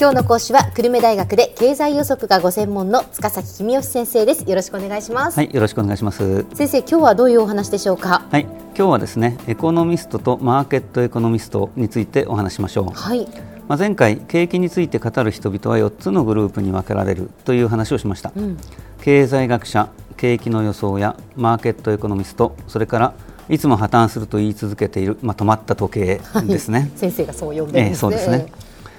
[0.00, 4.48] 今日の講師は久留米大学で経済予測がご専門の塚崎君吉先生です。
[4.48, 5.36] よろしくお願いします。
[5.36, 6.46] はいよろしくお願いします。
[6.54, 8.24] 先生今日はどういうお話でしょうか？
[8.30, 12.96] はい今日はですねエコノミストとマーケットエコノミストについてお話しましょう。
[12.96, 13.26] はい。
[13.66, 18.56] まあ前回景気について語る人々は4つのグループに分けられるという話をしました、うん、
[19.02, 23.14] 経済学者景気の予想やマーケットエコノミストそれから
[23.48, 28.46] いつも破綻すると言い続けている、まあ、止まった時計ですね、はい、先生がそう呼んでるんですね、えー、そうですね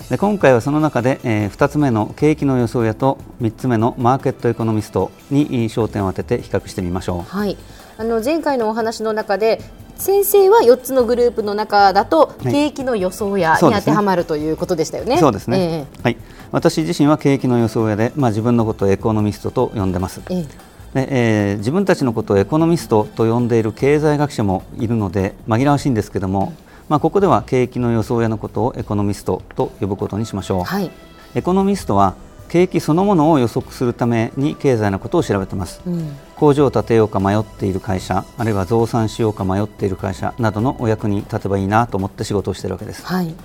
[0.09, 7.55] で今回はその中で、えー、2つ目の景気の予想屋と3つ目のマーケットエコノミストに焦点を当てて比較してみましょう、はい、
[7.97, 9.61] あの前回のお話の中で
[9.97, 15.17] 先生は4つのグループの中だと、景気の予想屋に当てはまる、ということでしたよね。
[15.17, 16.17] そうですね、えー、はい、
[16.53, 20.21] 私自身は景気の予想屋で、まあ、自分のことをエコノミストと呼んでます。
[20.29, 20.47] えー
[20.93, 26.53] でえー、自分たちのことをエコノミストと呼んでいる経済学者もいるので紛らわしいんですけども、
[26.89, 30.89] まあ、ここでは景気の予想屋のことをエコノミストと呼ぶことにしましょう、はい、
[31.35, 32.15] エコノミストは
[32.49, 43.35] 景気そのものを予測するために経済のことを調べています、うん、工場を建てようか迷っている会社あるいは増産しようか迷っている会社などのお役に立てばいいなと思って仕事をしているわけです、はい、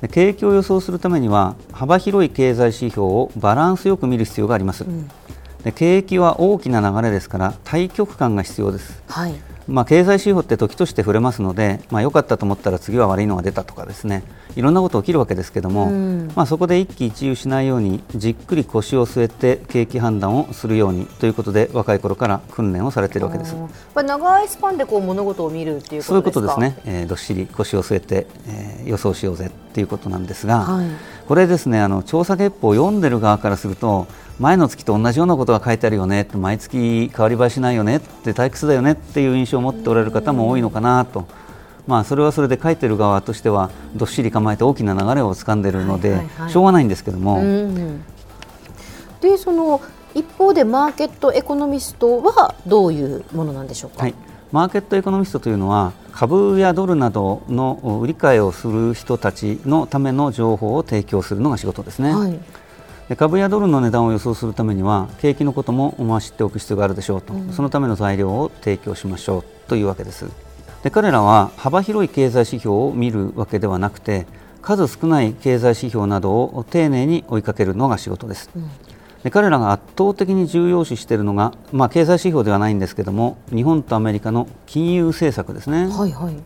[0.00, 5.06] で景気を予想するためには幅広い経済指標をバランスよく見る必要があります、うん、
[5.62, 9.34] で景気は大きな流れですから対極感が必要です、はい
[9.70, 14.22] まあ、経済指標って時として触れますので、まあ、良かったと思ったら次は悪いのが出たとかですね。
[14.56, 23.54] いろんなこと起きるわけですけども、うん、まあ、そこで一喜一憂しないようにじっくり腰を据えて景気判断をするようにということで若い頃から訓練をされているわけです。
[23.94, 30.86] 長いスパンでこう物事を見るっていうそういうことですね、えー、どっしり腰を据えて、えー、予想しようぜっていうことなんですが、はい、
[31.28, 34.08] これですねあの調査月報を読んでる側からすると
[34.40, 41.26] 前の月と同じようなことが書いてあるよね毎月変わり映えしないよねって退屈だよねっていう印象を持っておられる方も多いのかなと。
[41.86, 47.42] まあ、それはそれで書いてる側としてはどっしり構えて大きな流れを掴んでいるので、しょうがないんですけども。
[49.20, 49.80] でその
[50.14, 54.14] 一方でマーケットエコノミストはどういうものなんでしょうか、はい、
[54.50, 62.14] マーケットエコノミストというのは株やドルなどの売り買いをする人たちのための情報を提供するのが仕事ですね。
[62.14, 62.38] はい
[63.16, 70.26] 株やドルの値段を予想するためには景気のこともまあ知っておく必要があるでしょうと、うん、そのための材料を提供しましょうというわけです。
[70.82, 74.26] で彼らは幅広い経済指標を見るわけではなくて
[74.62, 78.70] 数少ない経済指標などを丁寧に追いかけるのが仕事です、うん、
[79.22, 86.36] で彼らが圧倒的に重要視しているのが、まあ、経済指標ではないんですけども日本とアメリカの金融政策ですね、はいはい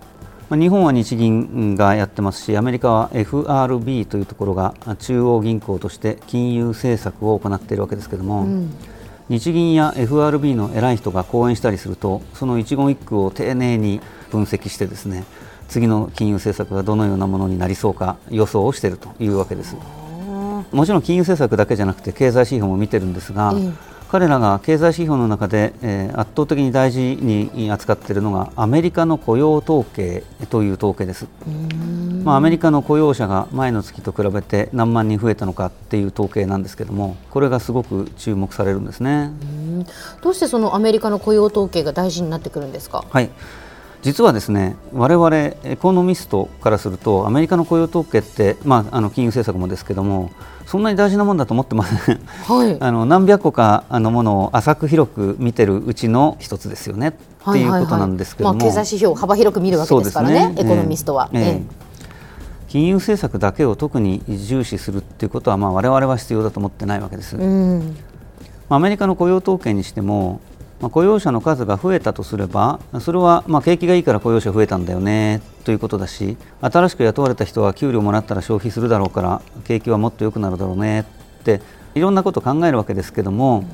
[0.51, 8.75] 日本は日銀がやってますしアメリカは FRB というところが中央銀行として金融政策を行っているわけですけれども、うん、
[9.31, 14.01] 日銀や FRB の偉い人が講演したりするとその一言一句を丁寧に
[14.31, 15.25] 分析してですね
[15.69, 19.77] 次の金融政策がどのようなものになりそうか予想をしているというわけです。
[20.73, 23.79] もちろん金融政策だけじゃなくて経済指標も見てるんですが、うん
[24.15, 31.27] 彼らが経済指標の中で、えー、圧倒的に大事に扱っているのがアメリカの雇用統計という統計です。
[32.23, 39.33] まあ、アメリカの雇用者が前の月と比べて何万人増えたのかっていう統計なんですけどもこれがすごく注目されるんですね
[40.23, 43.05] どうしてそのアメリカの雇用統計が大事になってくるんですか？
[43.11, 43.31] はい
[44.05, 50.31] 実はですね我々エコノミストからするとアメリカの雇用統計って、まあ、あの金融政策もですけども
[50.67, 60.55] そんなに大事なもんだと思ってません、はい、 あの何百個かのものを浅く広く見てるうちの一つですよね、っていうことなんですけども、まあ、経済指標を幅広く見るわけですからね、ね。
[60.59, 61.31] エコノミストは。
[61.33, 61.85] えーえー
[62.75, 67.37] 金融政策だけを特に重視するということは、まあ、我々は必要だと思ってないわけです。
[67.37, 67.97] うん、
[68.69, 70.41] アメリカの雇用統計にしても
[70.81, 81.05] まあ、雇用者の数が増えたとすればそれはまあ景気がいいから雇用者増えたんだよねということだし新しく雇われた人は給料もらったら消費するだろうから景気はもっと良くなるだろうねっ
[81.45, 81.61] て
[81.95, 83.65] いろんなことを考えるわけですけども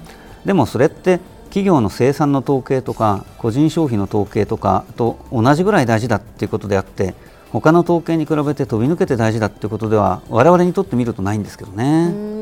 [0.44, 7.15] でもそれって企業の生産の統計とか個人消費の統計とかと同じぐらい大事だということであって
[7.50, 12.40] 他の統計に比べて飛び抜けて大事だということでは我々にとってみるとないんですけどね。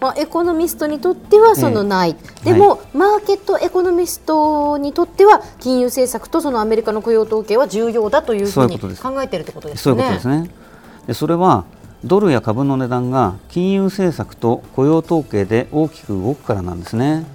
[0.00, 9.82] まあ、エコノミストにとってはそのない、えー、でも、はい、マーケットエコノミストにとっては金融政策とそのアメリカの雇用統計は重要だというふうに考えているということですね。
[9.82, 10.50] そういうことですね。
[11.06, 11.64] でそれは
[12.04, 17.26] ドルや株の値段が金融政策と雇用統計で大きく動くからなんですね。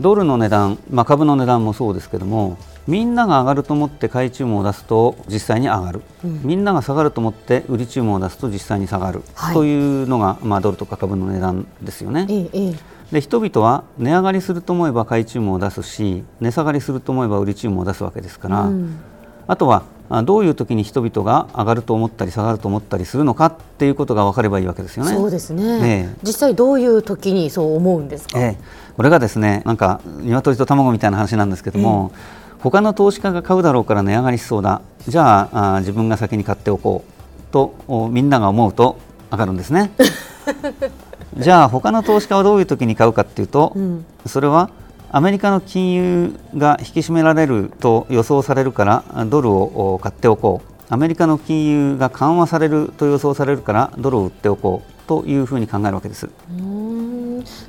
[0.00, 12.26] ドルの値段、まあ、株の値段もそうですけどもみんなが上がると思って買い注文を出すと実際に上がる、うん、みんなが下がると思って売り注文を出すと実際に下がる、はい、というのが、まあ、ドルとか株の値段ですよね。
[12.28, 12.74] ええ、
[13.10, 18.98] で人々は値上がりすると思えば買い注文を出すし値下がりすると思えば売り注文を出すわけですから、うん、
[19.46, 19.84] あとは
[20.24, 25.12] どういう時に人々が上がると思ったり下がると思ったりするのかっていうことが分かればいいわけですよね。
[25.12, 26.02] そうですね、え。
[26.04, 34.82] ー、実際どういう時にそう思うんですか、えー、これがですねなんか鶏と卵みたいな話なんですけども、えー、他の投資家が買うだろうから値上がりしそうだ。
[35.08, 37.74] じゃああ自分が先に買っておこうと
[38.10, 38.98] みんなが思うと
[39.32, 39.90] 上がるんですね。
[41.38, 44.70] じゃあ他の投資家はどういう時に買うかっていうと、うん、それは
[45.16, 50.74] アメリカの金融が引き締められると予想されるからドルを買っておこう。
[50.88, 56.28] アメリカの金融が緩和されると予想されるからドルを売っておこうというふうに考えるわけです。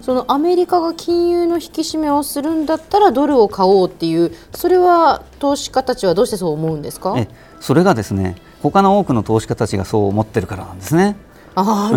[0.01, 7.13] そのアメリカが金融の引き締めをするんだったらドルを買おうっていうそれは投資家たちはどうしてそう思うんですか？
[7.15, 7.27] え。
[7.59, 11.15] それがですね他の多くの投資家たちがそう思ってるからなんですね。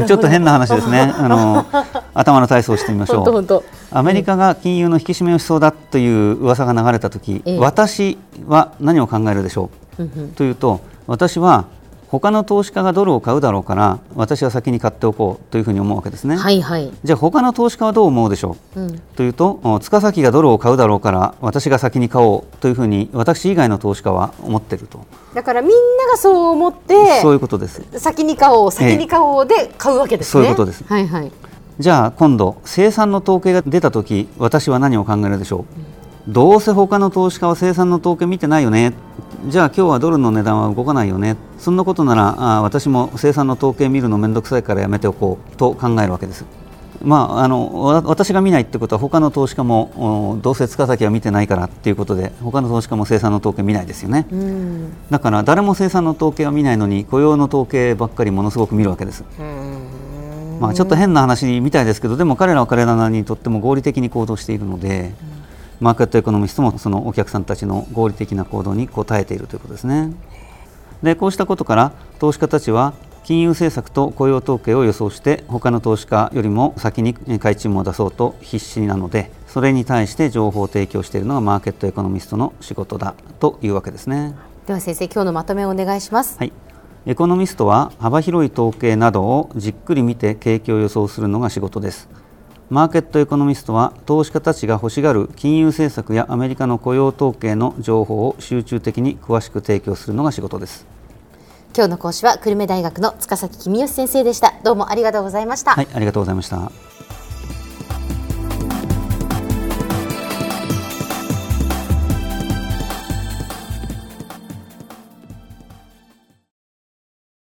[0.07, 1.13] ちょっと変な話ですね。
[1.19, 1.67] あの
[2.15, 3.65] 頭の体操をしてみましょう。
[3.91, 11.65] アメリカが金融の引き締めをしそうだという噂が流れたとき、ええ、私は何を考えるでしょう、うん、というと私は
[12.11, 16.37] 他の投資家がドルを買うだろうから私は先に買っておこうというふうに思うわけですね。
[16.37, 25.05] はいはい、じゃあ他の投資家はどう思うでしょう、うん、というと塚崎がドルを買うだろうから私が先に買おうというふうに私以外の投資家は思っていると。
[25.35, 25.77] だからみんな
[26.11, 30.31] がそう思ってそういうことです先に買おう先に買おうで買うわけですね。
[30.33, 30.85] そういうことです。
[30.85, 31.33] はいはい
[31.79, 35.67] じゃあ今度生産の統計が出たとき私は何を考えるでしょう、うん、
[36.29, 38.93] どうせ他の投資家は生産の統計見てないよね。
[39.47, 41.37] じゃあ今日はドルの値段は動かないよね。
[41.59, 45.57] そんなことならあ私も生産の統計見るの面倒くさいからやめておこう。
[45.57, 46.45] と考えるわけです。
[47.03, 51.67] まあ、あの私が見ないということは他の投資家もどうせ塚崎は見てないから。
[51.67, 54.27] ということで他の投資家も生産の統計見ないですよね、
[55.09, 59.25] だから誰も生産の統計は見ないのに雇用の統計ばっかりものすごく見るわけです。
[60.61, 65.15] まあ、ちょっと変な話みたいですけどでも彼らは彼らにとっても合理的に行動しているので、
[65.81, 70.13] マーケットエコノミストもそのお客さんたちの合理的な行動に応えているということですね。
[71.03, 84.35] でこうしたことから投資家たちは金融政策と雇用統計を予想して他の投資家よりも先に買い注文を出そうと必死なのでそれに対して情報を提供しているのがマーケットエコノミストの仕事だというわけですね。
[84.67, 86.39] では先生今日のまとめをお願いします。
[86.39, 86.53] はい
[87.07, 92.09] エコノミストは幅広い統計などをじっくり見て景気を予想するのが仕事です。
[92.71, 100.87] マーケットエコノミストは投資家たちが欲しがる金融政策やアメリカの雇用統計の情報を集中的に詳しく提供するのが仕事です。
[101.75, 104.53] 今日の講師は久留米大学の塚崎公義先生でした。
[104.65, 105.73] どうもありがとうございました。
[105.73, 106.71] はいありがとうございました。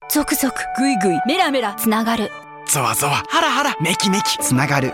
[0.09, 2.29] 続々ぐいぐいメラメラつながる。
[2.67, 4.93] ゾワゾワハラハラメキメキつながる